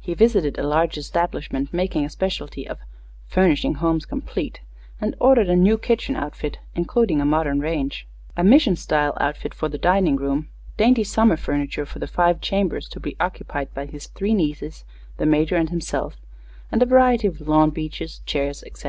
He 0.00 0.14
visited 0.14 0.58
a 0.58 0.66
large 0.66 0.98
establishment 0.98 1.72
making 1.72 2.04
a 2.04 2.10
specialty 2.10 2.66
of 2.66 2.80
"furnishing 3.28 3.74
homes 3.74 4.04
complete," 4.04 4.60
and 5.00 5.14
ordered 5.20 5.48
a 5.48 5.54
new 5.54 5.78
kitchen 5.78 6.16
outfit, 6.16 6.58
including 6.74 7.20
a 7.20 7.24
modern 7.24 7.60
range, 7.60 8.08
a 8.36 8.42
mission 8.42 8.74
style 8.74 9.16
outfit 9.20 9.54
for 9.54 9.66
a 9.66 9.78
dining 9.78 10.16
room, 10.16 10.48
dainty 10.76 11.04
summer 11.04 11.36
furniture 11.36 11.86
for 11.86 12.00
the 12.00 12.08
five 12.08 12.40
chambers 12.40 12.88
to 12.88 12.98
be 12.98 13.16
occupied 13.20 13.72
by 13.72 13.86
his 13.86 14.08
three 14.08 14.34
nieces, 14.34 14.84
the 15.18 15.26
Major 15.26 15.54
and 15.54 15.70
himself, 15.70 16.16
and 16.72 16.82
a 16.82 16.86
variety 16.86 17.28
of 17.28 17.40
lawn 17.42 17.70
benches, 17.70 18.18
chairs, 18.26 18.64
etc. 18.64 18.80